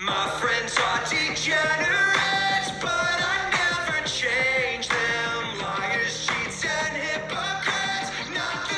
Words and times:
My 0.00 0.28
friends 0.38 0.78
are 0.78 1.00
degenerates, 1.06 2.70
but 2.80 3.18
I 3.18 3.50
never 3.50 4.06
change 4.06 4.86
them. 4.86 5.58
Liars, 5.58 6.24
cheats, 6.24 6.64
and 6.64 6.96
hypocrites. 6.96 8.12
Not 8.32 8.68
the 8.68 8.76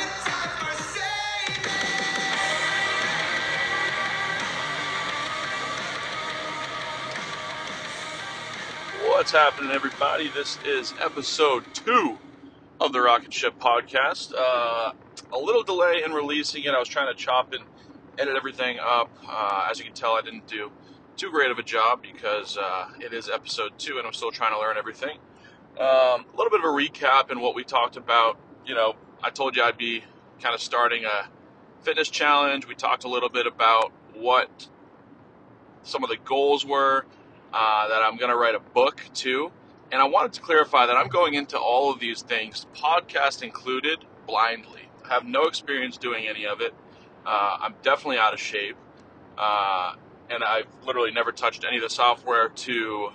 for 0.56 0.72
saving. 0.82 1.68
What's 9.10 9.32
happening, 9.32 9.72
everybody? 9.72 10.28
This 10.28 10.58
is 10.64 10.94
episode 10.98 11.64
two 11.74 12.16
of 12.80 12.94
the 12.94 13.00
Rocket 13.02 13.34
Ship 13.34 13.52
podcast. 13.60 14.32
Uh, 14.34 14.92
a 15.34 15.38
little 15.38 15.64
delay 15.64 16.02
in 16.02 16.12
releasing 16.12 16.64
it. 16.64 16.70
I 16.70 16.78
was 16.78 16.88
trying 16.88 17.14
to 17.14 17.22
chop 17.22 17.52
and 17.52 17.64
edit 18.18 18.36
everything 18.36 18.78
up. 18.78 19.10
Uh, 19.28 19.68
as 19.70 19.78
you 19.78 19.84
can 19.84 19.92
tell, 19.92 20.12
I 20.12 20.22
didn't 20.22 20.46
do 20.46 20.70
too 21.20 21.30
great 21.30 21.50
of 21.50 21.58
a 21.58 21.62
job 21.62 22.00
because 22.00 22.56
uh, 22.56 22.88
it 22.98 23.12
is 23.12 23.28
episode 23.28 23.72
two 23.76 23.98
and 23.98 24.06
I'm 24.06 24.14
still 24.14 24.30
trying 24.30 24.54
to 24.54 24.58
learn 24.58 24.78
everything. 24.78 25.18
Um, 25.78 26.24
a 26.24 26.34
little 26.34 26.48
bit 26.48 26.60
of 26.60 26.64
a 26.64 26.68
recap 26.68 27.30
in 27.30 27.40
what 27.40 27.54
we 27.54 27.62
talked 27.62 27.98
about. 27.98 28.38
You 28.64 28.74
know, 28.74 28.94
I 29.22 29.28
told 29.28 29.54
you 29.54 29.62
I'd 29.62 29.76
be 29.76 30.02
kind 30.40 30.54
of 30.54 30.62
starting 30.62 31.04
a 31.04 31.28
fitness 31.82 32.08
challenge. 32.08 32.66
We 32.66 32.74
talked 32.74 33.04
a 33.04 33.08
little 33.08 33.28
bit 33.28 33.46
about 33.46 33.92
what 34.14 34.66
some 35.82 36.02
of 36.02 36.08
the 36.08 36.16
goals 36.24 36.64
were 36.64 37.04
uh, 37.52 37.88
that 37.88 38.00
I'm 38.00 38.16
going 38.16 38.30
to 38.30 38.36
write 38.36 38.54
a 38.54 38.60
book 38.60 39.02
too. 39.12 39.52
And 39.92 40.00
I 40.00 40.06
wanted 40.06 40.32
to 40.32 40.40
clarify 40.40 40.86
that 40.86 40.96
I'm 40.96 41.08
going 41.08 41.34
into 41.34 41.58
all 41.58 41.92
of 41.92 42.00
these 42.00 42.22
things, 42.22 42.66
podcast 42.74 43.42
included, 43.42 44.06
blindly. 44.26 44.88
I 45.04 45.12
have 45.12 45.26
no 45.26 45.42
experience 45.42 45.98
doing 45.98 46.26
any 46.26 46.46
of 46.46 46.62
it. 46.62 46.72
Uh, 47.26 47.58
I'm 47.60 47.74
definitely 47.82 48.16
out 48.16 48.32
of 48.32 48.40
shape. 48.40 48.76
Uh, 49.36 49.96
and 50.30 50.44
I've 50.44 50.66
literally 50.86 51.10
never 51.10 51.32
touched 51.32 51.64
any 51.64 51.76
of 51.76 51.82
the 51.82 51.90
software 51.90 52.48
to 52.48 53.10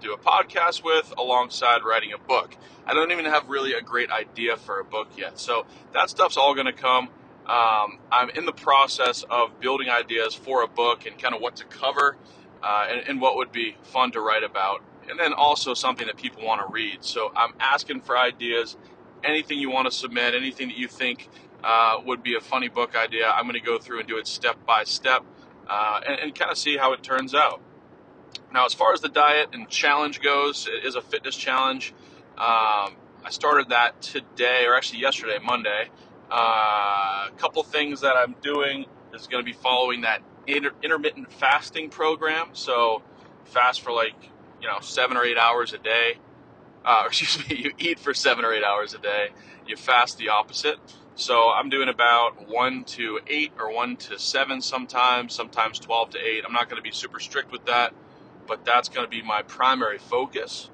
do 0.00 0.12
a 0.12 0.18
podcast 0.18 0.82
with 0.82 1.12
alongside 1.18 1.80
writing 1.84 2.12
a 2.12 2.18
book. 2.18 2.56
I 2.86 2.94
don't 2.94 3.12
even 3.12 3.26
have 3.26 3.48
really 3.48 3.74
a 3.74 3.82
great 3.82 4.10
idea 4.10 4.56
for 4.56 4.80
a 4.80 4.84
book 4.84 5.08
yet. 5.16 5.38
So 5.38 5.66
that 5.92 6.08
stuff's 6.08 6.36
all 6.36 6.54
going 6.54 6.66
to 6.66 6.72
come. 6.72 7.08
Um, 7.46 7.98
I'm 8.10 8.30
in 8.30 8.46
the 8.46 8.52
process 8.52 9.24
of 9.28 9.58
building 9.60 9.88
ideas 9.88 10.34
for 10.34 10.62
a 10.62 10.68
book 10.68 11.06
and 11.06 11.18
kind 11.18 11.34
of 11.34 11.40
what 11.40 11.56
to 11.56 11.64
cover 11.64 12.16
uh, 12.62 12.86
and, 12.90 13.08
and 13.08 13.20
what 13.20 13.36
would 13.36 13.52
be 13.52 13.76
fun 13.82 14.12
to 14.12 14.20
write 14.20 14.44
about. 14.44 14.82
And 15.10 15.18
then 15.18 15.32
also 15.32 15.74
something 15.74 16.06
that 16.06 16.16
people 16.16 16.44
want 16.44 16.60
to 16.66 16.72
read. 16.72 16.98
So 17.02 17.32
I'm 17.34 17.54
asking 17.58 18.02
for 18.02 18.16
ideas. 18.16 18.76
Anything 19.24 19.58
you 19.58 19.70
want 19.70 19.90
to 19.90 19.90
submit, 19.90 20.34
anything 20.34 20.68
that 20.68 20.76
you 20.76 20.86
think 20.86 21.28
uh, 21.64 21.96
would 22.04 22.22
be 22.22 22.36
a 22.36 22.40
funny 22.40 22.68
book 22.68 22.94
idea, 22.94 23.28
I'm 23.28 23.44
going 23.44 23.54
to 23.54 23.60
go 23.60 23.78
through 23.78 24.00
and 24.00 24.08
do 24.08 24.18
it 24.18 24.26
step 24.26 24.64
by 24.64 24.84
step 24.84 25.24
uh, 25.68 26.00
and, 26.06 26.20
and 26.20 26.34
kind 26.34 26.50
of 26.50 26.58
see 26.58 26.76
how 26.76 26.92
it 26.92 27.02
turns 27.02 27.34
out. 27.34 27.60
Now, 28.52 28.64
as 28.64 28.74
far 28.74 28.92
as 28.92 29.00
the 29.00 29.08
diet 29.08 29.48
and 29.52 29.68
challenge 29.68 30.20
goes, 30.20 30.66
it 30.66 30.86
is 30.86 30.94
a 30.94 31.02
fitness 31.02 31.36
challenge. 31.36 31.92
Um, 32.36 32.96
I 33.24 33.30
started 33.30 33.70
that 33.70 34.00
today, 34.00 34.64
or 34.66 34.74
actually 34.74 35.00
yesterday, 35.00 35.38
Monday. 35.44 35.90
Uh, 36.30 37.28
a 37.28 37.32
couple 37.38 37.62
things 37.62 38.00
that 38.00 38.16
I'm 38.16 38.34
doing 38.42 38.86
is 39.14 39.26
going 39.26 39.44
to 39.44 39.50
be 39.50 39.56
following 39.56 40.02
that 40.02 40.22
inter- 40.46 40.72
intermittent 40.82 41.32
fasting 41.32 41.90
program. 41.90 42.48
So, 42.52 43.02
fast 43.44 43.80
for 43.82 43.92
like 43.92 44.14
you 44.60 44.68
know 44.68 44.78
seven 44.80 45.16
or 45.16 45.24
eight 45.24 45.38
hours 45.38 45.72
a 45.72 45.78
day. 45.78 46.14
Uh, 46.84 47.04
excuse 47.06 47.48
me, 47.48 47.56
you 47.56 47.72
eat 47.78 47.98
for 47.98 48.14
seven 48.14 48.44
or 48.44 48.52
eight 48.52 48.64
hours 48.64 48.94
a 48.94 48.98
day. 48.98 49.28
You 49.66 49.76
fast 49.76 50.18
the 50.18 50.30
opposite. 50.30 50.78
So 51.18 51.50
I'm 51.50 51.68
doing 51.68 51.88
about 51.88 52.48
one 52.48 52.84
to 52.84 53.18
eight 53.26 53.50
or 53.58 53.74
one 53.74 53.96
to 53.96 54.20
seven 54.20 54.60
sometimes, 54.60 55.34
sometimes 55.34 55.80
12 55.80 56.10
to 56.10 56.18
eight. 56.20 56.44
I'm 56.46 56.52
not 56.52 56.70
going 56.70 56.76
to 56.76 56.82
be 56.82 56.92
super 56.92 57.18
strict 57.18 57.50
with 57.50 57.64
that, 57.66 57.92
but 58.46 58.64
that's 58.64 58.88
going 58.88 59.04
to 59.04 59.10
be 59.10 59.20
my 59.20 59.42
primary 59.42 59.98
focus. 59.98 60.70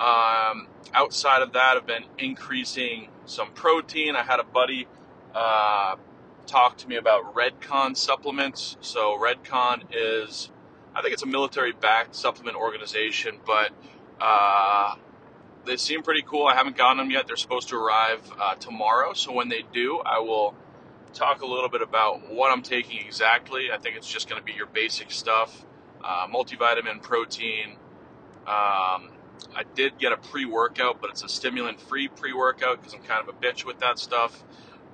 Um, 0.00 0.66
outside 0.92 1.42
of 1.42 1.52
that, 1.52 1.76
I've 1.76 1.86
been 1.86 2.06
increasing 2.18 3.08
some 3.26 3.52
protein. 3.52 4.16
I 4.16 4.24
had 4.24 4.40
a 4.40 4.44
buddy 4.44 4.88
uh, 5.32 5.94
talk 6.48 6.76
to 6.78 6.88
me 6.88 6.96
about 6.96 7.32
Redcon 7.32 7.96
supplements. 7.96 8.76
So 8.80 9.16
Redcon 9.16 9.84
is, 9.92 10.50
I 10.92 11.02
think 11.02 11.12
it's 11.12 11.22
a 11.22 11.26
military-backed 11.26 12.16
supplement 12.16 12.56
organization, 12.56 13.38
but 13.46 13.70
uh, 14.20 14.96
they 15.66 15.76
seem 15.76 16.02
pretty 16.02 16.22
cool. 16.22 16.46
I 16.46 16.54
haven't 16.54 16.76
gotten 16.76 16.98
them 16.98 17.10
yet. 17.10 17.26
They're 17.26 17.36
supposed 17.36 17.68
to 17.70 17.76
arrive 17.76 18.20
uh, 18.38 18.54
tomorrow. 18.56 19.12
So 19.12 19.32
when 19.32 19.48
they 19.48 19.64
do, 19.72 20.00
I 20.04 20.18
will 20.20 20.54
talk 21.12 21.42
a 21.42 21.46
little 21.46 21.68
bit 21.68 21.82
about 21.82 22.30
what 22.32 22.50
I'm 22.50 22.62
taking 22.62 22.98
exactly. 23.04 23.70
I 23.72 23.78
think 23.78 23.96
it's 23.96 24.08
just 24.08 24.28
going 24.28 24.40
to 24.40 24.44
be 24.44 24.52
your 24.52 24.66
basic 24.66 25.10
stuff 25.10 25.64
uh, 26.04 26.26
multivitamin, 26.26 27.02
protein. 27.02 27.76
Um, 28.46 29.10
I 29.56 29.62
did 29.74 29.98
get 29.98 30.12
a 30.12 30.16
pre 30.16 30.44
workout, 30.44 31.00
but 31.00 31.10
it's 31.10 31.24
a 31.24 31.28
stimulant 31.28 31.80
free 31.80 32.08
pre 32.08 32.32
workout 32.32 32.78
because 32.78 32.94
I'm 32.94 33.02
kind 33.02 33.26
of 33.26 33.34
a 33.34 33.38
bitch 33.38 33.64
with 33.64 33.80
that 33.80 33.98
stuff. 33.98 34.44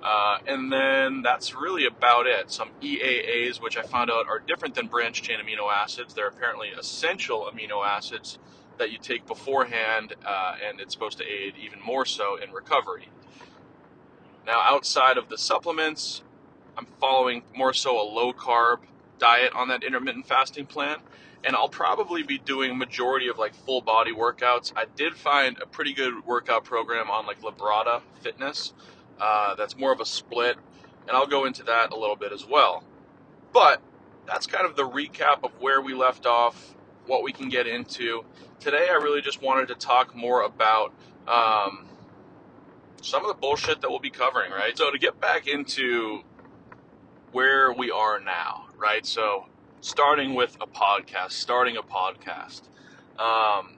Uh, 0.03 0.39
and 0.47 0.73
then 0.73 1.21
that's 1.21 1.55
really 1.55 1.85
about 1.85 2.27
it. 2.27 2.51
Some 2.51 2.71
EAAs, 2.81 3.61
which 3.61 3.77
I 3.77 3.83
found 3.83 4.11
out 4.11 4.29
are 4.29 4.39
different 4.39 4.75
than 4.75 4.87
branched 4.87 5.25
chain 5.25 5.39
amino 5.41 5.71
acids. 5.71 6.15
They're 6.15 6.29
apparently 6.29 6.69
essential 6.69 7.51
amino 7.53 7.87
acids 7.87 8.39
that 8.81 8.91
you 8.91 8.99
take 8.99 9.27
beforehand, 9.27 10.15
uh, 10.27 10.57
and 10.67 10.81
it's 10.81 10.93
supposed 10.93 11.19
to 11.19 11.25
aid 11.25 11.55
even 11.63 11.79
more 11.81 12.05
so 12.05 12.37
in 12.37 12.51
recovery. 12.51 13.09
Now, 14.47 14.61
outside 14.63 15.17
of 15.17 15.29
the 15.29 15.39
supplements, 15.39 16.23
I'm 16.77 16.87
following 16.99 17.43
more 17.55 17.73
so 17.73 18.01
a 18.01 18.03
low 18.03 18.33
carb 18.33 18.79
diet 19.19 19.53
on 19.55 19.69
that 19.69 19.85
intermittent 19.85 20.27
fasting 20.27 20.67
plan, 20.67 20.97
and 21.45 21.55
I'll 21.55 21.69
probably 21.69 22.23
be 22.23 22.39
doing 22.39 22.77
majority 22.77 23.29
of 23.29 23.39
like 23.39 23.55
full 23.55 23.83
body 23.83 24.13
workouts. 24.13 24.73
I 24.75 24.87
did 24.97 25.15
find 25.15 25.61
a 25.61 25.67
pretty 25.67 25.93
good 25.93 26.27
workout 26.27 26.65
program 26.65 27.11
on 27.11 27.27
like 27.27 27.43
Labrada 27.43 28.01
Fitness. 28.23 28.73
Uh, 29.21 29.55
that's 29.55 29.77
more 29.77 29.93
of 29.93 30.01
a 30.01 30.07
split, 30.07 30.57
and 31.07 31.17
I'll 31.17 31.27
go 31.27 31.45
into 31.45 31.63
that 31.65 31.93
a 31.93 31.99
little 31.99 32.17
bit 32.17 32.33
as 32.33 32.47
well. 32.47 32.83
But 33.53 33.83
that's 34.27 34.47
kind 34.47 34.65
of 34.65 34.75
the 34.75 34.89
recap 34.89 35.45
of 35.45 35.53
where 35.61 35.83
we 35.83 35.93
left 35.93 36.25
off, 36.25 36.75
what 37.11 37.25
we 37.25 37.33
can 37.33 37.49
get 37.49 37.67
into. 37.67 38.25
Today, 38.61 38.87
I 38.89 38.95
really 38.95 39.21
just 39.21 39.43
wanted 39.43 39.69
to 39.69 39.75
talk 39.75 40.15
more 40.15 40.43
about 40.43 40.95
um, 41.27 41.89
some 43.03 43.23
of 43.23 43.29
the 43.29 43.35
bullshit 43.35 43.81
that 43.81 43.91
we'll 43.91 43.99
be 43.99 44.11
covering, 44.11 44.53
right? 44.53 44.79
So, 44.79 44.93
to 44.93 44.99
get 44.99 45.21
back 45.21 45.49
into 45.49 46.23
where 47.33 47.73
we 47.73 47.91
are 47.91 48.21
now, 48.21 48.67
right? 48.79 49.05
So, 49.05 49.47
starting 49.81 50.35
with 50.35 50.57
a 50.61 50.67
podcast, 50.69 51.33
starting 51.33 51.77
a 51.77 51.83
podcast. 51.83 52.63
Um, 53.19 53.77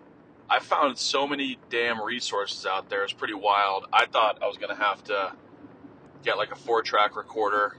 I 0.50 0.59
found 0.60 0.99
so 0.99 1.26
many 1.26 1.59
damn 1.70 2.03
resources 2.03 2.66
out 2.66 2.91
there. 2.91 3.03
It's 3.03 3.14
pretty 3.14 3.34
wild. 3.34 3.87
I 3.93 4.04
thought 4.04 4.43
I 4.43 4.47
was 4.47 4.59
going 4.59 4.76
to 4.76 4.82
have 4.82 5.03
to 5.04 5.32
get 6.22 6.37
like 6.37 6.53
a 6.53 6.56
four 6.56 6.82
track 6.82 7.16
recorder, 7.16 7.78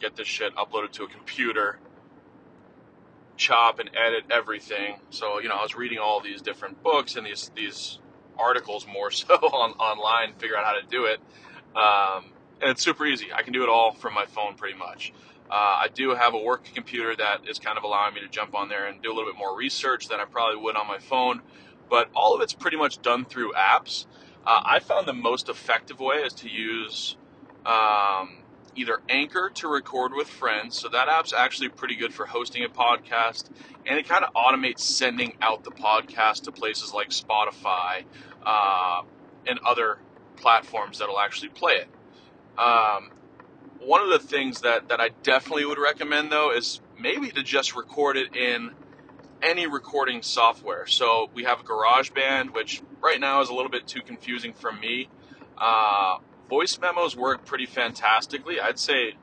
get 0.00 0.16
this 0.16 0.28
shit 0.28 0.54
uploaded 0.54 0.92
to 0.92 1.04
a 1.04 1.08
computer, 1.08 1.78
chop 3.36 3.78
and 3.78 3.90
edit 3.96 4.24
everything. 4.30 4.96
So, 5.10 5.40
you 5.40 5.48
know, 5.48 5.56
I 5.56 5.62
was 5.62 5.74
reading 5.74 5.98
all 5.98 6.20
these 6.20 6.42
different 6.42 6.82
books 6.82 7.16
and 7.16 7.26
these, 7.26 7.50
these 7.54 7.98
articles 8.38 8.86
more 8.86 9.10
so 9.10 9.34
on, 9.34 9.72
online, 9.72 10.34
figure 10.34 10.56
out 10.56 10.64
how 10.64 10.72
to 10.72 10.86
do 10.88 11.04
it. 11.06 11.20
Um, 11.76 12.32
and 12.60 12.70
it's 12.70 12.82
super 12.82 13.06
easy. 13.06 13.32
I 13.32 13.42
can 13.42 13.52
do 13.52 13.62
it 13.62 13.68
all 13.68 13.92
from 13.92 14.14
my 14.14 14.26
phone 14.26 14.54
pretty 14.54 14.78
much. 14.78 15.12
Uh, 15.50 15.54
I 15.84 15.88
do 15.92 16.14
have 16.14 16.32
a 16.32 16.38
work 16.38 16.64
computer 16.74 17.14
that 17.16 17.48
is 17.48 17.58
kind 17.58 17.76
of 17.76 17.84
allowing 17.84 18.14
me 18.14 18.20
to 18.20 18.28
jump 18.28 18.54
on 18.54 18.68
there 18.68 18.86
and 18.86 19.02
do 19.02 19.12
a 19.12 19.14
little 19.14 19.30
bit 19.30 19.38
more 19.38 19.54
research 19.54 20.08
than 20.08 20.18
I 20.20 20.24
probably 20.24 20.60
would 20.62 20.76
on 20.76 20.86
my 20.86 20.98
phone. 20.98 21.42
But 21.90 22.08
all 22.14 22.34
of 22.34 22.40
it's 22.40 22.54
pretty 22.54 22.78
much 22.78 23.02
done 23.02 23.26
through 23.26 23.52
apps. 23.52 24.06
Uh, 24.46 24.62
I 24.64 24.78
found 24.78 25.06
the 25.06 25.12
most 25.12 25.48
effective 25.48 26.00
way 26.00 26.16
is 26.16 26.32
to 26.34 26.48
use 26.48 27.16
um, 27.66 28.38
either 28.74 29.00
Anchor 29.08 29.50
to 29.54 29.68
record 29.68 30.12
with 30.14 30.28
friends. 30.28 30.78
So 30.78 30.88
that 30.88 31.08
app's 31.08 31.32
actually 31.32 31.70
pretty 31.70 31.96
good 31.96 32.14
for 32.14 32.26
hosting 32.26 32.64
a 32.64 32.68
podcast, 32.68 33.50
and 33.86 33.98
it 33.98 34.08
kind 34.08 34.24
of 34.24 34.32
automates 34.34 34.80
sending 34.80 35.36
out 35.42 35.64
the 35.64 35.70
podcast 35.70 36.44
to 36.44 36.52
places 36.52 36.92
like 36.92 37.10
Spotify 37.10 38.04
uh, 38.44 39.02
and 39.46 39.58
other 39.66 39.98
platforms 40.36 40.98
that'll 40.98 41.20
actually 41.20 41.50
play 41.50 41.74
it. 41.74 41.88
Um, 42.58 43.10
one 43.80 44.02
of 44.02 44.10
the 44.10 44.18
things 44.18 44.60
that, 44.62 44.88
that 44.88 45.00
I 45.00 45.10
definitely 45.22 45.64
would 45.66 45.78
recommend 45.78 46.30
though 46.30 46.52
is 46.52 46.80
maybe 46.98 47.30
to 47.30 47.42
just 47.42 47.74
record 47.74 48.16
it 48.16 48.36
in 48.36 48.70
any 49.42 49.66
recording 49.66 50.22
software. 50.22 50.86
So 50.86 51.30
we 51.34 51.44
have 51.44 51.64
GarageBand, 51.64 52.54
which 52.54 52.82
right 53.02 53.20
now 53.20 53.40
is 53.42 53.48
a 53.48 53.54
little 53.54 53.70
bit 53.70 53.86
too 53.86 54.02
confusing 54.02 54.52
for 54.52 54.72
me. 54.72 55.08
Uh, 55.58 56.18
voice 56.52 56.78
memos 56.78 57.16
work 57.16 57.46
pretty 57.46 57.64
fantastically. 57.64 58.60
I'd 58.60 58.78
say 58.78 59.14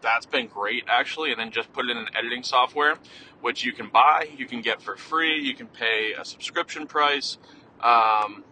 that's 0.00 0.26
been 0.26 0.48
great 0.48 0.82
actually, 0.88 1.30
and 1.30 1.38
then 1.38 1.52
just 1.52 1.72
put 1.72 1.84
it 1.84 1.92
in 1.92 1.96
an 1.96 2.08
editing 2.12 2.42
software, 2.42 2.96
which 3.40 3.64
you 3.64 3.72
can 3.72 3.88
buy, 3.88 4.28
you 4.36 4.46
can 4.46 4.62
get 4.62 4.82
for 4.82 4.96
free, 4.96 5.40
you 5.40 5.54
can 5.54 5.68
pay 5.68 6.12
a 6.18 6.24
subscription 6.24 6.88
price. 6.88 7.38
Um, 7.80 8.42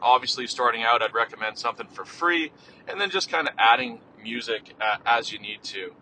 obviously, 0.00 0.46
starting 0.46 0.84
out, 0.84 1.02
I'd 1.02 1.14
recommend 1.14 1.58
something 1.58 1.88
for 1.88 2.04
free, 2.04 2.52
and 2.86 3.00
then 3.00 3.10
just 3.10 3.28
kind 3.28 3.48
of 3.48 3.54
adding 3.58 3.98
music 4.22 4.72
uh, 4.80 4.98
as 5.04 5.32
you 5.32 5.40
need 5.40 5.64
to. 5.64 5.92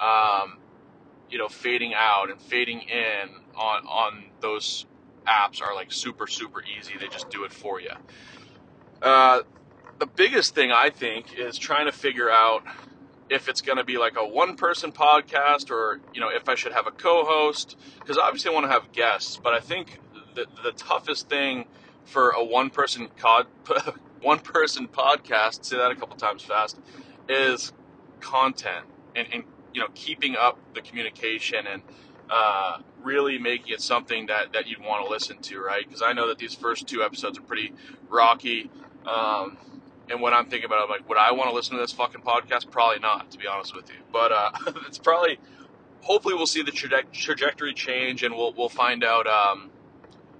Um, 0.00 0.58
you 1.30 1.38
know 1.38 1.48
fading 1.48 1.92
out 1.94 2.28
and 2.28 2.40
fading 2.40 2.80
in 2.80 3.28
on 3.54 3.86
on 3.86 4.24
those 4.40 4.86
apps 5.28 5.62
are 5.62 5.76
like 5.76 5.92
super 5.92 6.26
super 6.26 6.60
easy. 6.76 6.94
They 6.98 7.06
just 7.06 7.30
do 7.30 7.44
it 7.44 7.52
for 7.52 7.80
you. 7.80 7.92
Uh, 9.00 9.42
the 9.98 10.06
biggest 10.06 10.54
thing 10.54 10.72
I 10.72 10.90
think 10.90 11.34
is 11.38 11.58
trying 11.58 11.86
to 11.86 11.92
figure 11.92 12.30
out 12.30 12.62
if 13.28 13.48
it's 13.48 13.60
going 13.60 13.78
to 13.78 13.84
be 13.84 13.98
like 13.98 14.16
a 14.16 14.26
one 14.26 14.56
person 14.56 14.92
podcast 14.92 15.70
or 15.70 16.00
you 16.14 16.20
know 16.20 16.28
if 16.28 16.48
I 16.48 16.54
should 16.54 16.72
have 16.72 16.86
a 16.86 16.90
co-host 16.90 17.76
because 18.00 18.18
obviously 18.18 18.50
I 18.50 18.54
want 18.54 18.66
to 18.66 18.72
have 18.72 18.92
guests, 18.92 19.38
but 19.42 19.52
I 19.52 19.60
think 19.60 20.00
the 20.34 20.46
the 20.62 20.72
toughest 20.72 21.28
thing 21.28 21.66
for 22.04 22.30
a 22.30 22.44
one 22.44 22.70
person 22.70 23.08
cod 23.16 23.46
one 24.20 24.40
person 24.40 24.88
podcast, 24.88 25.64
say 25.64 25.76
that 25.76 25.90
a 25.90 25.94
couple 25.94 26.16
times 26.16 26.42
fast, 26.42 26.78
is 27.28 27.72
content 28.20 28.86
and, 29.14 29.26
and 29.32 29.44
you 29.72 29.80
know 29.80 29.88
keeping 29.94 30.36
up 30.36 30.58
the 30.74 30.80
communication 30.80 31.66
and 31.66 31.82
uh, 32.30 32.78
really 33.02 33.38
making 33.38 33.72
it 33.72 33.80
something 33.80 34.26
that, 34.26 34.52
that 34.52 34.66
you'd 34.66 34.80
want 34.80 35.04
to 35.04 35.10
listen 35.10 35.38
to, 35.38 35.60
right? 35.60 35.84
Because 35.86 36.02
I 36.02 36.12
know 36.12 36.26
that 36.28 36.38
these 36.38 36.54
first 36.54 36.88
two 36.88 37.02
episodes 37.02 37.38
are 37.38 37.42
pretty 37.42 37.72
rocky. 38.08 38.68
Um, 39.06 39.58
and 40.10 40.20
what 40.20 40.32
I'm 40.32 40.46
thinking 40.46 40.66
about 40.66 40.82
I'm 40.82 40.90
like, 40.90 41.08
would 41.08 41.18
I 41.18 41.32
want 41.32 41.50
to 41.50 41.54
listen 41.54 41.74
to 41.76 41.80
this 41.80 41.92
fucking 41.92 42.22
podcast? 42.22 42.70
Probably 42.70 42.98
not, 43.00 43.30
to 43.32 43.38
be 43.38 43.46
honest 43.46 43.74
with 43.74 43.88
you. 43.88 43.96
But 44.12 44.32
uh, 44.32 44.50
it's 44.86 44.98
probably, 44.98 45.38
hopefully, 46.00 46.34
we'll 46.34 46.46
see 46.46 46.62
the 46.62 46.72
traje- 46.72 47.12
trajectory 47.12 47.74
change, 47.74 48.22
and 48.22 48.34
we'll 48.34 48.52
we'll 48.52 48.68
find 48.68 49.04
out, 49.04 49.26
um, 49.26 49.70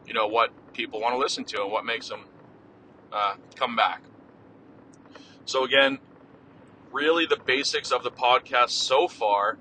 you 0.06 0.14
know, 0.14 0.26
what 0.26 0.50
people 0.72 1.00
want 1.00 1.14
to 1.14 1.18
listen 1.18 1.44
to 1.44 1.62
and 1.62 1.72
what 1.72 1.84
makes 1.84 2.08
them 2.08 2.26
uh, 3.12 3.34
come 3.56 3.76
back. 3.76 4.02
So 5.44 5.64
again, 5.64 5.98
really, 6.92 7.26
the 7.26 7.38
basics 7.44 7.92
of 7.92 8.02
the 8.02 8.10
podcast 8.10 8.70
so 8.70 9.08
far 9.08 9.58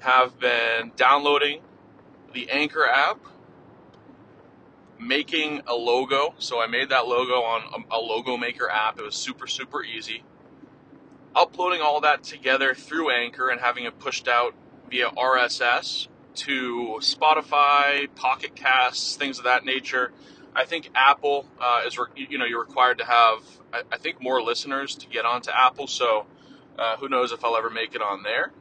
have 0.00 0.38
been 0.38 0.92
downloading 0.96 1.60
the 2.32 2.50
Anchor 2.50 2.86
app, 2.86 3.18
making 4.98 5.62
a 5.66 5.74
logo. 5.74 6.34
So 6.38 6.60
I 6.60 6.66
made 6.66 6.90
that 6.90 7.06
logo 7.06 7.34
on 7.42 7.84
a, 7.90 7.98
logo 7.98 8.36
maker 8.36 8.68
app. 8.70 8.98
It 8.98 9.04
was 9.04 9.14
super, 9.14 9.46
super 9.46 9.82
easy. 9.82 10.24
Uploading 11.34 11.82
all 11.82 12.00
that 12.00 12.22
together 12.22 12.74
through 12.74 13.10
Anchor 13.10 13.48
and 13.48 13.60
having 13.60 13.84
it 13.84 13.98
pushed 13.98 14.26
out 14.28 14.54
via 14.90 15.10
RSS 15.10 16.08
to 16.36 16.98
Spotify, 17.00 18.08
Pocket 18.14 18.54
Casts, 18.54 19.16
things 19.16 19.38
of 19.38 19.44
that 19.44 19.64
nature. 19.64 20.12
I 20.54 20.64
think 20.64 20.90
Apple 20.94 21.46
uh, 21.60 21.82
is, 21.86 21.98
re- 21.98 22.06
you 22.14 22.38
know, 22.38 22.46
you're 22.46 22.60
required 22.60 22.98
to 22.98 23.04
have, 23.04 23.40
I, 23.72 23.82
I, 23.92 23.98
think, 23.98 24.22
more 24.22 24.42
listeners 24.42 24.94
to 24.96 25.06
get 25.08 25.26
onto 25.26 25.50
Apple. 25.50 25.86
So 25.86 26.26
uh, 26.78 26.96
who 26.96 27.08
knows 27.08 27.32
if 27.32 27.44
I'll 27.44 27.56
ever 27.56 27.70
make 27.70 27.94
it 27.94 28.00
on 28.00 28.22
there. 28.22 28.52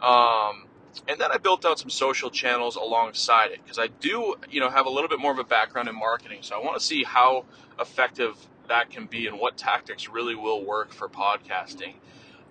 Um, 0.00 0.67
and 1.06 1.20
then 1.20 1.30
I 1.30 1.38
built 1.38 1.64
out 1.64 1.78
some 1.78 1.90
social 1.90 2.30
channels 2.30 2.76
alongside 2.76 3.50
it 3.52 3.60
because 3.62 3.78
I 3.78 3.88
do, 3.88 4.34
you 4.50 4.60
know, 4.60 4.70
have 4.70 4.86
a 4.86 4.90
little 4.90 5.08
bit 5.08 5.18
more 5.18 5.32
of 5.32 5.38
a 5.38 5.44
background 5.44 5.88
in 5.88 5.94
marketing. 5.94 6.38
So 6.42 6.56
I 6.60 6.64
want 6.64 6.78
to 6.78 6.84
see 6.84 7.04
how 7.04 7.44
effective 7.80 8.36
that 8.68 8.90
can 8.90 9.06
be 9.06 9.26
and 9.26 9.38
what 9.38 9.56
tactics 9.56 10.08
really 10.08 10.34
will 10.34 10.64
work 10.64 10.92
for 10.92 11.08
podcasting. 11.08 11.94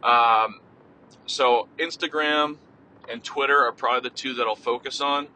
Um, 0.04 0.60
so 1.26 1.68
Instagram 1.78 2.58
and 3.10 3.24
Twitter 3.24 3.58
are 3.58 3.72
probably 3.72 4.10
the 4.10 4.16
two 4.16 4.36
that 4.36 4.48
I'll 4.48 4.56
focus 4.56 5.02
on. 5.02 5.28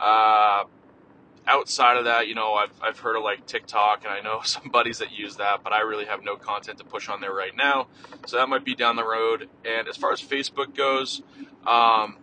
Uh, 0.00 0.64
outside 1.46 1.96
of 1.96 2.04
that, 2.04 2.28
you 2.28 2.34
know, 2.34 2.54
I've, 2.54 2.72
I've 2.82 2.98
heard 2.98 3.16
of 3.16 3.22
like 3.22 3.46
TikTok 3.46 4.04
and 4.04 4.12
I 4.12 4.20
know 4.20 4.40
some 4.44 4.68
buddies 4.70 4.98
that 4.98 5.12
use 5.12 5.36
that, 5.36 5.62
but 5.64 5.72
I 5.72 5.80
really 5.80 6.04
have 6.04 6.22
no 6.22 6.36
content 6.36 6.78
to 6.78 6.84
push 6.84 7.08
on 7.08 7.20
there 7.20 7.32
right 7.32 7.56
now. 7.56 7.88
So 8.26 8.36
that 8.36 8.48
might 8.48 8.64
be 8.64 8.74
down 8.74 8.96
the 8.96 9.06
road. 9.06 9.48
And 9.64 9.88
as 9.88 9.96
far 9.96 10.12
as 10.12 10.20
Facebook 10.20 10.76
goes, 10.76 11.22
um, 11.66 12.18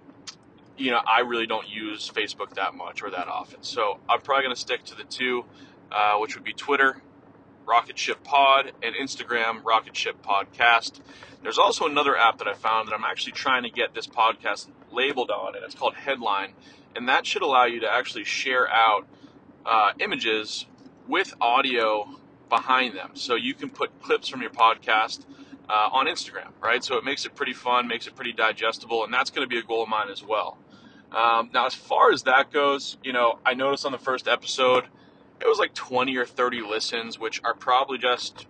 you 0.78 0.92
know, 0.92 1.02
I 1.06 1.22
really 1.22 1.48
don't 1.48 1.68
use 1.68 2.10
Facebook 2.10 2.56
that 2.56 2.76
much 2.76 3.02
or 3.02 3.10
that 3.10 3.28
often. 3.28 3.64
So 3.64 4.00
I'm 4.10 4.22
probably 4.22 4.44
going 4.44 4.56
to 4.56 4.62
stick 4.62 4.84
to 4.86 4.96
the 4.96 5.04
two, 5.04 5.46
uh, 5.92 6.18
which 6.18 6.36
would 6.36 6.44
be 6.44 6.54
Twitter, 6.54 7.02
Rocket 7.66 7.98
Ship 7.98 8.22
Pod, 8.24 8.72
and 8.84 8.96
Instagram, 8.96 9.64
Rocket 9.64 9.96
Ship 9.96 10.16
Podcast. 10.22 11.00
There's 11.42 11.58
also 11.58 11.86
another 11.86 12.18
app 12.18 12.40
that 12.40 12.48
I 12.48 12.54
found 12.54 12.88
that 12.88 12.94
I'm 12.94 13.04
actually 13.04 13.34
trying 13.34 13.64
to 13.64 13.70
get 13.70 13.94
this 13.94 14.08
podcast 14.08 14.68
labeled 14.92 15.32
on, 15.32 15.56
and 15.56 15.64
it's 15.64 15.76
called 15.76 15.96
Headline. 15.96 16.54
And 16.96 17.10
that 17.10 17.26
should 17.26 17.42
allow 17.42 17.66
you 17.66 17.82
to 17.82 17.92
actually 17.92 18.24
share 18.24 18.70
out 18.70 19.08
uh, 19.66 19.92
images 20.00 20.66
with 21.08 21.34
audio 21.42 22.10
behind 22.50 22.96
them. 22.96 23.12
So 23.14 23.36
you 23.36 23.54
can 23.54 23.70
put 23.70 24.02
clips 24.02 24.28
from 24.28 24.42
your 24.42 24.52
podcast 24.52 25.26
uh, 25.70 25.90
on 25.92 26.08
Instagram, 26.08 26.50
right? 26.62 26.84
So 26.84 26.98
it 26.98 27.04
makes 27.04 27.26
it 27.26 27.36
pretty 27.36 27.54
fun, 27.54 27.88
makes 27.88 28.08
it 28.08 28.16
pretty 28.16 28.34
digestible, 28.34 29.04
and 29.04 29.14
that's 29.14 29.30
going 29.30 29.46
to 29.46 29.50
be 29.50 29.60
a 29.60 29.64
goal 29.64 29.84
of 29.84 29.90
mine 29.90 30.10
as 30.10 30.24
well. 30.24 30.58
Um, 31.16 31.50
now, 31.54 31.66
as 31.66 31.74
far 31.74 32.12
as 32.12 32.24
that 32.24 32.52
goes, 32.52 32.98
you 33.02 33.14
know, 33.14 33.40
I 33.46 33.54
noticed 33.54 33.86
on 33.86 33.94
the 33.94 33.98
first 33.98 34.28
episode, 34.28 34.84
it 35.40 35.48
was 35.48 35.58
like 35.58 35.74
20 35.74 36.16
or 36.18 36.26
30 36.26 36.62
listens, 36.62 37.18
which 37.18 37.42
are 37.44 37.54
probably 37.54 37.98
just 37.98 38.48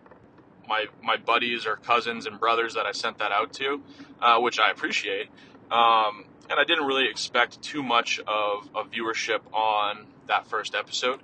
my 0.67 0.85
my 1.03 1.15
buddies 1.15 1.67
or 1.67 1.75
cousins 1.75 2.25
and 2.25 2.39
brothers 2.39 2.73
that 2.73 2.87
I 2.87 2.91
sent 2.91 3.19
that 3.19 3.31
out 3.31 3.53
to, 3.53 3.81
uh, 4.19 4.39
which 4.39 4.59
I 4.59 4.71
appreciate. 4.71 5.27
Um, 5.71 6.25
and 6.49 6.59
I 6.59 6.63
didn't 6.65 6.85
really 6.85 7.07
expect 7.07 7.61
too 7.61 7.83
much 7.83 8.19
of 8.19 8.69
a 8.75 8.83
viewership 8.83 9.41
on 9.53 10.07
that 10.27 10.47
first 10.47 10.73
episode. 10.75 11.21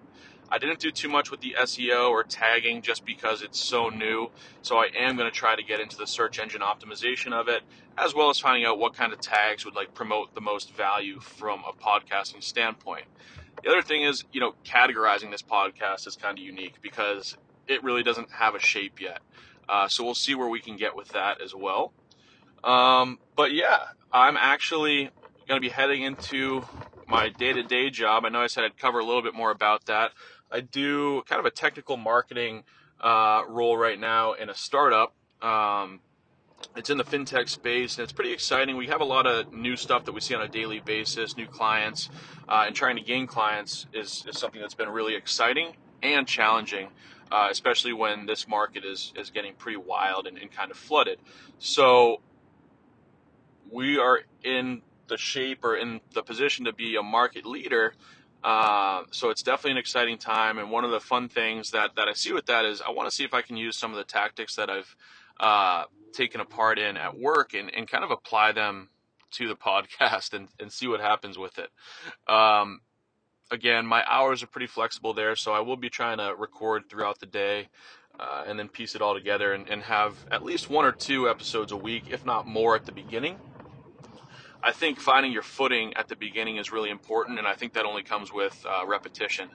I 0.52 0.58
didn't 0.58 0.80
do 0.80 0.92
too 0.92 1.08
much 1.08 1.32
with 1.32 1.40
the 1.40 1.56
SEO 1.62 2.10
or 2.10 2.24
tagging 2.24 2.82
just 2.82 3.06
because 3.06 3.42
it's 3.42 3.58
so 3.58 3.88
new. 3.88 4.32
So 4.62 4.78
I 4.78 4.90
am 4.98 5.16
going 5.16 5.30
to 5.32 5.36
try 5.36 5.56
to 5.56 5.64
get 5.64 5.80
into 5.80 5.96
the 5.98 6.06
search 6.06 6.40
engine 6.40 6.60
optimization 6.60 7.32
of 7.32 7.48
it, 7.48 7.62
as 7.98 8.14
well 8.14 8.30
as 8.30 8.38
finding 8.38 8.66
out 8.66 8.78
what 8.78 8.94
kind 8.94 9.14
of 9.14 9.22
tags 9.22 9.64
would 9.64 9.76
like 9.76 9.94
promote 9.94 10.36
the 10.36 10.42
most 10.42 10.76
value 10.76 11.22
from 11.22 11.64
a 11.68 11.72
podcasting 11.72 12.44
standpoint. 12.44 13.06
The 13.64 13.70
other 13.70 13.82
thing 13.82 14.04
is, 14.04 14.26
you 14.34 14.42
know, 14.42 14.54
categorizing 14.66 15.32
this 15.32 15.42
podcast 15.42 16.06
is 16.06 16.18
kind 16.18 16.38
of 16.38 16.44
unique 16.44 16.82
because 16.82 17.38
it 17.68 17.82
really 17.84 18.04
doesn't 18.04 18.32
have 18.32 18.54
a 18.54 18.60
shape 18.60 19.00
yet. 19.00 19.20
Uh, 19.70 19.88
so 19.88 20.04
we'll 20.04 20.16
see 20.16 20.36
where 20.36 20.50
we 20.50 20.60
can 20.60 20.76
get 20.76 20.98
with 20.98 21.10
that 21.10 21.42
as 21.42 21.56
well. 21.56 21.94
Um, 22.64 23.20
but 23.38 23.54
yeah, 23.54 23.78
I'm 24.12 24.36
actually 24.36 25.12
going 25.48 25.62
to 25.62 25.66
be 25.66 25.70
heading 25.70 26.02
into 26.02 26.66
my 27.08 27.30
day 27.30 27.54
to 27.54 27.64
day 27.64 27.90
job. 27.90 28.26
I 28.26 28.30
know 28.30 28.42
I 28.42 28.48
said 28.48 28.64
I'd 28.64 28.78
cover 28.78 29.00
a 29.00 29.06
little 29.06 29.22
bit 29.22 29.34
more 29.34 29.52
about 29.52 29.86
that. 29.86 30.12
I 30.52 30.62
do 30.62 31.24
kind 31.24 31.40
of 31.40 31.46
a 31.46 31.52
technical 31.52 31.98
marketing 31.98 32.64
uh, 33.00 33.44
role 33.48 33.78
right 33.78 34.00
now 34.00 34.34
in 34.34 34.50
a 34.50 34.56
startup. 34.56 35.14
Um, 35.42 36.02
it's 36.76 36.90
in 36.90 36.98
the 36.98 37.04
fintech 37.04 37.50
space 37.50 37.98
and 37.98 38.04
it's 38.04 38.14
pretty 38.14 38.32
exciting. 38.32 38.78
We 38.78 38.88
have 38.88 39.02
a 39.02 39.06
lot 39.06 39.26
of 39.26 39.52
new 39.52 39.76
stuff 39.76 40.06
that 40.06 40.12
we 40.12 40.22
see 40.22 40.36
on 40.36 40.42
a 40.42 40.48
daily 40.48 40.80
basis, 40.80 41.36
new 41.36 41.48
clients, 41.48 42.10
uh, 42.48 42.66
and 42.68 42.76
trying 42.76 42.98
to 42.98 43.02
gain 43.02 43.28
clients 43.28 43.88
is, 43.94 44.24
is 44.28 44.38
something 44.38 44.62
that's 44.62 44.76
been 44.76 44.90
really 44.90 45.16
exciting 45.16 45.76
and 46.04 46.28
challenging, 46.28 46.90
uh, 47.32 47.48
especially 47.50 47.94
when 47.94 48.26
this 48.26 48.48
market 48.48 48.86
is, 48.86 49.14
is 49.16 49.32
getting 49.32 49.54
pretty 49.56 49.78
wild 49.78 50.28
and, 50.28 50.38
and 50.38 50.52
kind 50.52 50.72
of 50.72 50.78
flooded. 50.78 51.18
So 51.58 52.22
we 53.72 53.98
are 53.98 54.20
in 54.44 54.82
the 55.08 55.18
shape 55.18 55.64
or 55.64 55.76
in 55.76 56.00
the 56.14 56.24
position 56.24 56.66
to 56.66 56.74
be 56.74 56.96
a 56.96 57.04
market 57.04 57.46
leader 57.46 57.94
uh, 58.44 59.04
so 59.12 59.30
it's 59.30 59.44
definitely 59.44 59.72
an 59.72 59.78
exciting 59.78 60.18
time. 60.18 60.58
And 60.58 60.72
one 60.72 60.84
of 60.84 60.92
the 60.92 61.00
fun 61.00 61.30
things 61.30 61.72
that, 61.72 61.96
that 61.96 62.08
I 62.08 62.14
see 62.14 62.34
with 62.34 62.48
that 62.48 62.66
is 62.66 62.82
I 62.82 62.92
want 62.92 63.10
to 63.10 63.16
see 63.16 63.24
if 63.24 63.34
I 63.34 63.42
can 63.42 63.58
use 63.58 63.78
some 63.78 63.92
of 63.92 63.98
the 63.98 64.04
tactics 64.04 64.56
that 64.56 64.70
I've 64.70 64.96
uh, 65.40 65.84
taken 66.14 66.42
a 66.42 66.46
part 66.46 66.80
in 66.80 66.98
at 66.98 67.18
work 67.18 67.54
and, 67.54 67.74
and 67.74 67.88
kind 67.88 68.04
of 68.04 68.12
apply 68.12 68.52
them 68.52 68.90
to 69.32 69.48
the 69.48 69.56
podcast 69.68 70.34
and, 70.34 70.48
and 70.60 70.72
see 70.72 70.88
what 70.88 71.00
happens 71.00 71.38
with 71.38 71.60
it. 71.60 71.70
Um, 72.32 72.82
again, 73.52 73.86
my 73.86 74.04
hours 74.10 74.42
are 74.42 74.48
pretty 74.48 74.68
flexible 74.68 75.14
there, 75.14 75.36
so 75.36 75.54
I 75.54 75.60
will 75.60 75.78
be 75.78 75.90
trying 75.90 76.18
to 76.18 76.34
record 76.36 76.90
throughout 76.90 77.20
the 77.20 77.28
day. 77.28 77.70
Uh, 78.20 78.44
and 78.46 78.60
then 78.60 78.68
piece 78.68 78.94
it 78.94 79.02
all 79.02 79.14
together 79.14 79.54
and, 79.54 79.70
and 79.70 79.82
have 79.82 80.14
at 80.30 80.44
least 80.44 80.70
one 80.70 80.86
or 80.86 80.92
two 80.92 81.30
episodes 81.30 81.72
a 81.72 81.78
week, 81.78 82.04
if 82.10 82.26
not 82.26 82.46
more, 82.46 82.76
at 82.76 82.86
the 82.86 82.92
beginning. 82.92 83.38
I 84.64 84.72
think 84.72 85.00
finding 85.00 85.32
your 85.32 85.42
footing 85.42 85.94
at 85.96 86.08
the 86.08 86.16
beginning 86.16 86.58
is 86.58 86.72
really 86.72 86.90
important, 86.90 87.40
and 87.40 87.48
I 87.48 87.56
think 87.56 87.74
that 87.74 87.86
only 87.86 88.04
comes 88.04 88.32
with 88.32 88.66
uh, 88.68 88.86
repetition, 88.86 89.50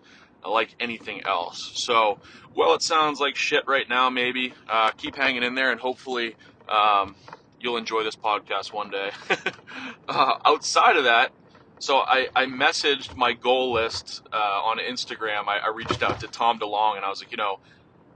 like 0.49 0.75
anything 0.81 1.23
else. 1.25 1.73
So, 1.75 2.19
well, 2.55 2.75
it 2.75 2.83
sounds 2.83 3.21
like 3.21 3.37
shit 3.37 3.65
right 3.67 3.89
now, 3.89 4.11
maybe. 4.11 4.55
Uh, 4.69 4.91
keep 4.97 5.17
hanging 5.17 5.43
in 5.43 5.55
there, 5.55 5.71
and 5.71 5.81
hopefully, 5.81 6.37
um, 6.69 7.15
you'll 7.61 7.77
enjoy 7.77 8.03
this 8.03 8.17
podcast 8.17 8.73
one 8.73 8.91
day. 8.91 9.11
uh, 10.09 10.35
outside 10.45 10.97
of 10.97 11.05
that, 11.05 11.33
so 11.79 11.99
I, 11.99 12.29
I 12.35 12.47
messaged 12.47 13.17
my 13.17 13.33
goal 13.33 13.73
list 13.73 14.23
uh, 14.33 14.37
on 14.37 14.79
Instagram. 14.79 15.47
I, 15.47 15.59
I 15.59 15.69
reached 15.69 16.03
out 16.03 16.21
to 16.21 16.27
Tom 16.27 16.59
DeLonge, 16.59 16.97
and 16.97 17.05
I 17.05 17.11
was 17.11 17.21
like, 17.23 17.31
you 17.31 17.37
know, 17.37 17.61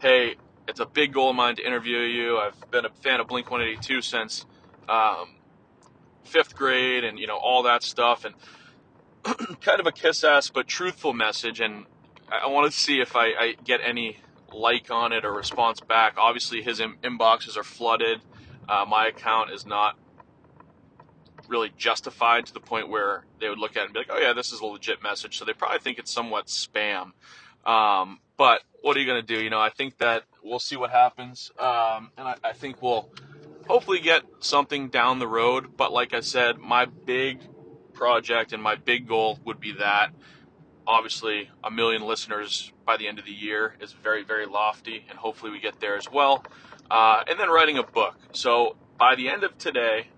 hey, 0.01 0.37
it's 0.67 0.81
a 0.81 0.87
big 0.87 1.13
goal 1.13 1.31
of 1.31 1.37
mine 1.37 1.57
to 1.57 1.67
interview 1.67 1.99
you. 1.99 2.39
I've 2.39 2.71
been 2.71 2.85
a 2.85 2.91
fan 3.03 3.21
of 3.21 3.29
Blink 3.29 3.51
182 3.51 4.03
since. 4.03 4.47
Um, 4.89 5.37
fifth 6.25 6.57
grade 6.57 7.05
and 7.05 7.19
you 7.19 7.27
know 7.27 7.37
all 7.37 7.63
that 7.65 7.83
stuff 7.83 8.25
and 8.25 8.35
kind 9.61 9.81
of 9.81 9.87
a 9.87 9.93
kiss 9.93 10.25
ass 10.25 10.51
but 10.51 10.67
truthful 10.67 11.13
message 11.13 11.61
and 11.61 11.87
I 12.31 12.47
wanted 12.47 12.71
to 12.71 12.79
see 12.79 13.01
if 13.01 13.17
I, 13.17 13.27
I 13.27 13.55
get 13.65 13.81
any 13.85 14.19
like 14.53 14.91
on 14.91 15.13
it 15.13 15.25
or 15.25 15.33
response 15.33 15.81
back. 15.81 16.15
Obviously 16.17 16.63
his 16.63 16.81
in- 16.81 16.97
inboxes 17.03 17.57
are 17.57 17.65
flooded. 17.65 18.21
Uh, 18.69 18.85
my 18.89 19.09
account 19.09 19.51
is 19.51 19.67
not 19.67 19.99
really 21.49 21.73
justified 21.77 22.47
to 22.47 22.55
the 22.55 22.61
point 22.61 22.89
where 22.89 23.25
they 23.41 23.49
would 23.49 23.59
look 23.59 23.77
at 23.77 23.83
it 23.83 23.85
and 23.87 23.93
be 23.93 24.01
like, 24.01 24.11
oh 24.11 24.19
yeah, 24.19 24.33
this 24.33 24.53
is 24.53 24.61
a 24.61 24.67
legit 24.67 25.03
message. 25.03 25.39
So 25.39 25.45
they 25.45 25.53
probably 25.53 25.81
think 25.81 25.99
it's 25.99 26.13
somewhat 26.13 26.47
spam. 26.47 27.13
Um, 27.67 28.21
but 28.37 28.63
what 28.83 28.97
are 28.97 29.01
you 29.01 29.07
going 29.07 29.21
to 29.21 29.27
do? 29.27 29.43
You 29.43 29.51
know, 29.51 29.61
I 29.61 29.71
think 29.71 29.99
that 29.99 30.25
we'll 30.43 30.61
see 30.61 30.77
what 30.77 30.91
happens. 30.91 31.51
Um, 31.59 32.11
and 32.17 32.29
I, 32.29 32.37
I 32.45 32.53
think 32.53 32.81
we'll 32.81 33.11
hopefully 33.71 34.01
get 34.01 34.25
something 34.41 34.89
down 34.89 35.21
the 35.21 35.29
road. 35.29 35.77
But 35.77 35.93
like 35.93 36.13
I 36.13 36.21
said, 36.21 36.59
my 36.59 36.87
big 36.87 37.41
project 37.95 38.53
and 38.53 38.61
my 38.61 38.75
big 38.75 39.07
goal 39.07 39.39
would 39.45 39.61
be 39.61 39.73
that. 39.75 40.11
Obviously, 40.87 41.49
a 41.63 41.71
million 41.71 42.03
listeners 42.03 42.73
by 42.85 42.97
the 42.97 43.07
end 43.07 43.21
of 43.21 43.25
the 43.25 43.33
year 43.33 43.77
is 43.81 43.93
very, 43.93 44.25
very 44.25 44.47
lofty, 44.47 45.07
and 45.09 45.17
hopefully 45.17 45.53
we 45.53 45.61
get 45.61 45.79
there 45.79 45.97
as 45.97 46.11
well. 46.11 46.45
Uh, 46.91 47.23
and 47.29 47.39
then 47.39 47.49
writing 47.49 47.79
a 47.79 47.85
book. 47.85 48.17
So 48.33 48.77
by 48.99 49.15
the 49.15 49.29
end 49.29 49.45
of 49.45 49.57
today, 49.57 50.09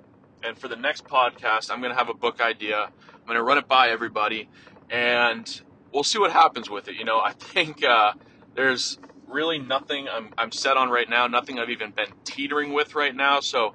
and 0.43 0.57
for 0.57 0.69
the 0.69 0.77
next 0.77 1.05
podcast, 1.05 1.71
I'm 1.71 1.81
going 1.81 1.93
to 1.93 1.99
have 1.99 2.09
a 2.09 2.15
book 2.15 2.41
idea. 2.41 2.79
I'm 2.85 3.27
going 3.27 3.37
to 3.37 3.43
run 3.43 3.59
it 3.59 3.69
by 3.69 3.91
everybody, 3.91 4.49
and 4.89 5.61
we'll 5.93 6.05
see 6.05 6.19
what 6.19 6.33
happens 6.33 6.71
with 6.71 6.89
it. 6.89 6.95
You 6.95 7.05
know, 7.05 7.21
I 7.21 7.33
think 7.39 7.85
uh, 7.85 8.15
there's 8.55 8.99
really 9.33 9.59
nothing 9.59 10.09
I'm, 10.09 10.33
I'm 10.39 10.53
set 10.53 10.77
on 10.77 10.91
right 10.91 11.09
now, 11.09 11.27
nothing 11.27 11.59
I've 11.59 11.71
even 11.71 11.91
been 11.91 12.13
teetering 12.25 12.73
with 12.73 12.95
right 12.95 13.15
now. 13.15 13.41
So 13.41 13.75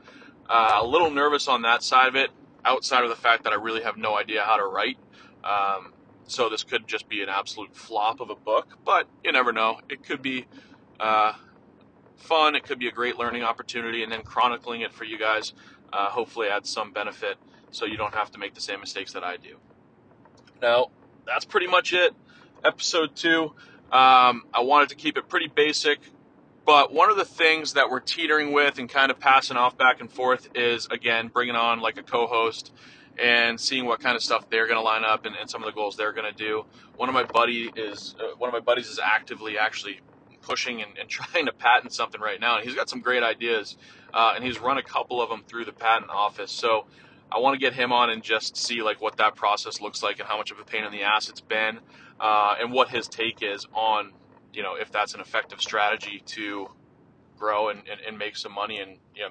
uh, 0.49 0.79
a 0.81 0.85
little 0.85 1.09
nervous 1.09 1.47
on 1.47 1.63
that 1.63 1.83
side 1.83 2.07
of 2.07 2.15
it, 2.15 2.31
outside 2.63 3.03
of 3.03 3.09
the 3.09 3.15
fact 3.15 3.43
that 3.43 3.53
I 3.53 3.55
really 3.55 3.83
have 3.83 3.97
no 3.97 4.15
idea 4.15 4.43
how 4.43 4.57
to 4.57 4.65
write. 4.65 4.97
Um, 5.43 5.93
so 6.27 6.49
this 6.49 6.63
could 6.63 6.87
just 6.87 7.07
be 7.07 7.21
an 7.21 7.29
absolute 7.29 7.75
flop 7.75 8.19
of 8.19 8.29
a 8.29 8.35
book, 8.35 8.77
but 8.83 9.07
you 9.23 9.31
never 9.31 9.53
know. 9.53 9.79
It 9.89 10.03
could 10.03 10.21
be 10.21 10.45
uh, 10.99 11.33
fun. 12.17 12.55
It 12.55 12.63
could 12.63 12.79
be 12.79 12.87
a 12.87 12.91
great 12.91 13.17
learning 13.17 13.43
opportunity, 13.43 14.03
and 14.03 14.11
then 14.11 14.23
chronicling 14.23 14.81
it 14.81 14.93
for 14.93 15.05
you 15.05 15.17
guys 15.17 15.53
uh, 15.93 16.09
hopefully 16.09 16.49
adds 16.49 16.69
some 16.69 16.91
benefit 16.91 17.37
so 17.71 17.85
you 17.85 17.97
don't 17.97 18.13
have 18.13 18.31
to 18.31 18.39
make 18.39 18.53
the 18.55 18.61
same 18.61 18.79
mistakes 18.79 19.13
that 19.13 19.23
I 19.23 19.37
do. 19.37 19.57
Now, 20.61 20.87
that's 21.25 21.45
pretty 21.45 21.67
much 21.67 21.93
it. 21.93 22.13
Episode 22.63 23.15
two. 23.15 23.53
Um, 23.91 24.43
I 24.53 24.61
wanted 24.61 24.89
to 24.89 24.95
keep 24.95 25.17
it 25.17 25.29
pretty 25.29 25.47
basic, 25.47 25.99
but 26.65 26.93
one 26.93 27.09
of 27.09 27.15
the 27.15 27.25
things 27.25 27.73
that 27.73 27.89
we're 27.89 28.01
teetering 28.01 28.51
with 28.51 28.79
and 28.79 28.89
kind 28.89 29.11
of 29.11 29.19
passing 29.19 29.55
off 29.55 29.77
back 29.77 30.01
and 30.01 30.11
forth 30.11 30.49
is 30.55 30.87
again 30.87 31.29
bringing 31.29 31.55
on 31.55 31.79
like 31.79 31.97
a 31.97 32.03
co-host 32.03 32.73
and 33.17 33.59
seeing 33.59 33.85
what 33.85 33.99
kind 33.99 34.15
of 34.15 34.21
stuff 34.21 34.49
they're 34.49 34.67
going 34.67 34.77
to 34.77 34.83
line 34.83 35.03
up 35.03 35.25
and, 35.25 35.35
and, 35.35 35.49
some 35.49 35.63
of 35.63 35.65
the 35.65 35.71
goals 35.71 35.95
they're 35.95 36.11
going 36.11 36.29
to 36.31 36.37
do. 36.37 36.65
One 36.97 37.09
of 37.09 37.15
my 37.15 37.23
buddy 37.23 37.71
is 37.75 38.15
uh, 38.19 38.35
one 38.37 38.49
of 38.49 38.53
my 38.53 38.59
buddies 38.59 38.87
is 38.87 38.99
actively 39.03 39.57
actually 39.57 40.01
pushing 40.41 40.81
and, 40.81 40.97
and, 40.99 41.09
trying 41.09 41.45
to 41.45 41.53
patent 41.53 41.93
something 41.93 42.21
right 42.21 42.39
now. 42.39 42.57
And 42.57 42.65
he's 42.65 42.75
got 42.75 42.89
some 42.89 43.01
great 43.01 43.23
ideas, 43.23 43.77
uh, 44.13 44.33
and 44.35 44.43
he's 44.43 44.59
run 44.59 44.77
a 44.77 44.83
couple 44.83 45.21
of 45.21 45.29
them 45.29 45.43
through 45.47 45.65
the 45.65 45.73
patent 45.73 46.11
office. 46.11 46.51
So 46.51 46.85
I 47.31 47.39
want 47.39 47.55
to 47.55 47.59
get 47.59 47.73
him 47.73 47.91
on 47.91 48.09
and 48.09 48.23
just 48.23 48.55
see 48.55 48.81
like 48.81 49.01
what 49.01 49.17
that 49.17 49.35
process 49.35 49.81
looks 49.81 50.03
like 50.03 50.19
and 50.19 50.27
how 50.27 50.37
much 50.37 50.51
of 50.51 50.59
a 50.59 50.63
pain 50.63 50.83
in 50.83 50.91
the 50.91 51.03
ass 51.03 51.29
it's 51.29 51.41
been, 51.41 51.79
uh, 52.19 52.55
and 52.59 52.71
what 52.71 52.89
his 52.89 53.07
take 53.07 53.41
is 53.41 53.65
on 53.73 54.13
you 54.53 54.63
know 54.63 54.75
if 54.75 54.91
that's 54.91 55.13
an 55.13 55.19
effective 55.19 55.61
strategy 55.61 56.23
to 56.25 56.67
grow 57.37 57.69
and, 57.69 57.83
and, 57.89 57.99
and 58.07 58.17
make 58.17 58.35
some 58.35 58.51
money 58.51 58.79
and 58.79 58.97
you 59.15 59.23
know 59.23 59.29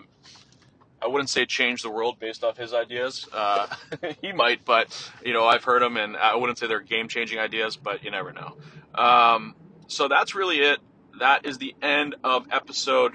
I 1.00 1.08
wouldn't 1.08 1.28
say 1.28 1.44
change 1.44 1.82
the 1.82 1.90
world 1.90 2.18
based 2.18 2.42
off 2.42 2.56
his 2.56 2.72
ideas. 2.72 3.28
Uh, 3.32 3.66
he 4.22 4.32
might, 4.32 4.64
but 4.64 5.12
you 5.24 5.32
know 5.32 5.44
I've 5.44 5.64
heard 5.64 5.82
him, 5.82 5.96
and 5.96 6.16
I 6.16 6.36
wouldn't 6.36 6.58
say 6.58 6.66
they're 6.66 6.80
game 6.80 7.08
changing 7.08 7.38
ideas, 7.38 7.76
but 7.76 8.02
you 8.02 8.10
never 8.10 8.32
know. 8.32 8.56
Um, 8.94 9.54
so 9.88 10.08
that's 10.08 10.34
really 10.34 10.58
it. 10.58 10.78
That 11.18 11.46
is 11.46 11.58
the 11.58 11.74
end 11.82 12.16
of 12.24 12.46
episode 12.50 13.14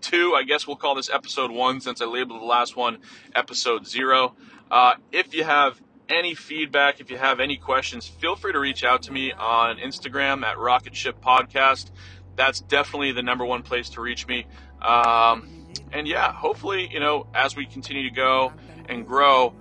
two. 0.00 0.34
I 0.34 0.42
guess 0.42 0.66
we'll 0.66 0.76
call 0.76 0.94
this 0.94 1.08
episode 1.08 1.50
one 1.50 1.80
since 1.80 2.00
I 2.00 2.06
labeled 2.06 2.40
the 2.40 2.46
last 2.46 2.76
one 2.76 2.98
episode 3.34 3.86
zero. 3.86 4.34
Uh, 4.70 4.94
if 5.12 5.34
you 5.34 5.44
have 5.44 5.80
any 6.08 6.34
feedback, 6.34 7.00
if 7.00 7.10
you 7.10 7.16
have 7.16 7.40
any 7.40 7.56
questions, 7.56 8.06
feel 8.06 8.36
free 8.36 8.52
to 8.52 8.58
reach 8.58 8.84
out 8.84 9.02
to 9.04 9.12
me 9.12 9.32
on 9.32 9.78
Instagram 9.78 10.42
at 10.42 10.58
Rocket 10.58 10.94
Ship 10.94 11.18
Podcast. 11.20 11.90
That's 12.36 12.60
definitely 12.60 13.12
the 13.12 13.22
number 13.22 13.44
one 13.44 13.62
place 13.62 13.90
to 13.90 14.00
reach 14.00 14.26
me. 14.26 14.46
Um, 14.82 15.66
and 15.92 16.06
yeah, 16.06 16.32
hopefully, 16.32 16.88
you 16.92 17.00
know, 17.00 17.26
as 17.34 17.56
we 17.56 17.66
continue 17.66 18.08
to 18.08 18.14
go 18.14 18.52
and 18.88 19.06
grow, 19.06 19.54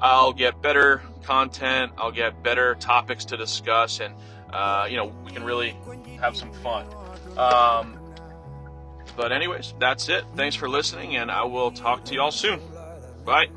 I'll 0.00 0.32
get 0.32 0.62
better 0.62 1.02
content, 1.24 1.92
I'll 1.98 2.12
get 2.12 2.42
better 2.42 2.76
topics 2.76 3.24
to 3.26 3.36
discuss, 3.36 4.00
and, 4.00 4.14
uh, 4.52 4.86
you 4.88 4.96
know, 4.96 5.12
we 5.24 5.32
can 5.32 5.42
really 5.42 5.76
have 6.20 6.36
some 6.36 6.52
fun. 6.52 6.86
Um, 7.36 7.98
but, 9.16 9.32
anyways, 9.32 9.74
that's 9.80 10.08
it. 10.08 10.24
Thanks 10.36 10.54
for 10.54 10.68
listening, 10.68 11.16
and 11.16 11.30
I 11.30 11.44
will 11.44 11.72
talk 11.72 12.04
to 12.06 12.14
y'all 12.14 12.30
soon. 12.30 12.60
Bye. 13.24 13.48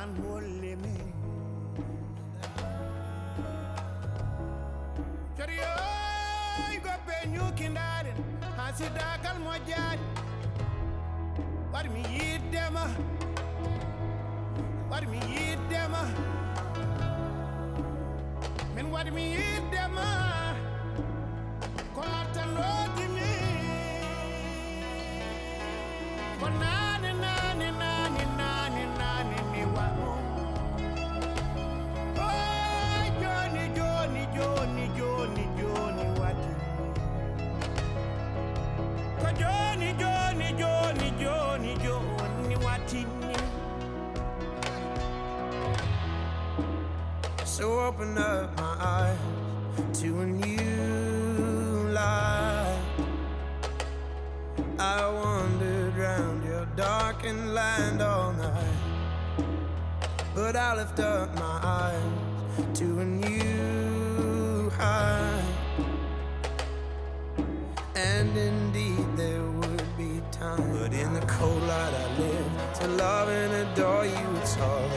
Mm, 0.00 0.30
hasidagal 8.56 9.36
mo 9.44 9.52
jaani 9.68 10.04
waɗi 11.72 11.88
mi 11.94 12.02
yiddema 12.14 12.82
waɗi 14.90 15.06
mi 15.12 15.18
yiddema 15.32 16.00
min 18.74 18.86
waɗi 18.94 19.10
mi 19.16 19.22
yiddema 19.36 20.06
ko 21.94 22.00
lattanɗoji 22.12 23.04
ko 26.40 26.46
nane 26.60 26.89
So 47.90 47.96
open 47.96 48.18
up 48.18 48.56
my 48.56 48.76
eyes 48.78 49.18
to 50.00 50.20
a 50.20 50.26
new 50.26 51.88
light. 51.92 52.78
I 54.78 55.08
wandered 55.08 55.96
round 55.96 56.44
your 56.44 56.66
darkened 56.76 57.52
land 57.52 58.00
all 58.00 58.32
night, 58.32 59.44
but 60.36 60.54
I 60.54 60.76
lift 60.76 61.00
up 61.00 61.34
my 61.34 61.58
eyes 61.62 62.78
to 62.78 63.00
a 63.00 63.04
new 63.04 64.70
height. 64.70 65.50
And 67.96 68.36
indeed 68.36 69.06
there 69.16 69.42
would 69.42 69.96
be 69.96 70.20
time 70.30 70.78
But 70.78 70.92
in 70.92 71.12
the 71.12 71.22
cold 71.26 71.62
light 71.62 71.94
I 71.94 72.18
live 72.18 72.80
To 72.80 72.88
love 72.88 73.28
and 73.28 73.52
adore 73.68 74.06
you 74.06 74.36
It's 74.40 74.56
all 74.58 74.88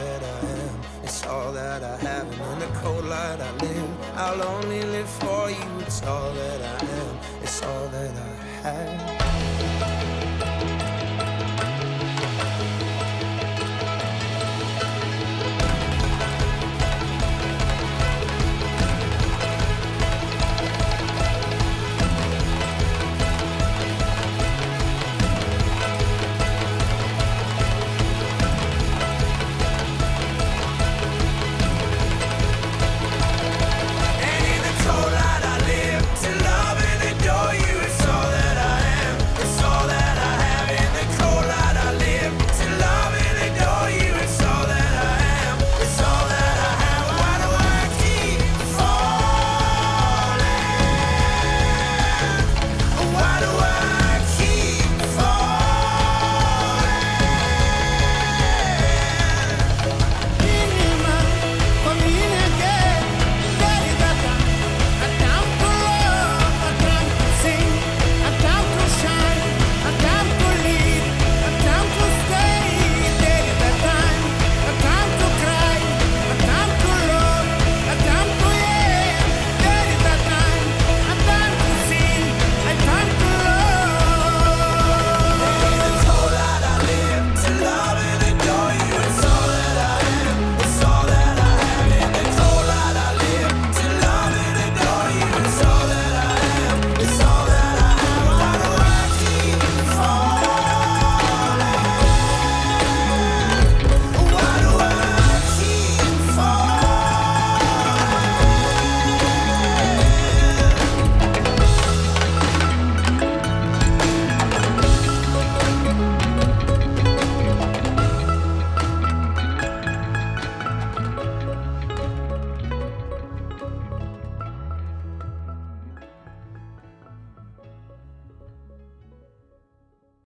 all 1.34 1.52
that 1.52 1.82
I 1.82 1.96
have. 1.96 2.26
And 2.30 2.52
in 2.52 2.58
the 2.60 2.78
cold 2.78 3.04
light 3.04 3.40
I 3.40 3.50
live 3.64 3.90
I'll 4.16 4.42
only 4.54 4.82
live 4.82 5.10
for 5.22 5.50
you. 5.50 5.70
It's 5.80 6.02
all 6.02 6.32
that 6.32 6.60
I 6.74 6.76
am. 7.00 7.18
It's 7.42 7.62
all 7.62 7.88
that 7.88 8.14
I 8.28 8.68
have 8.68 9.53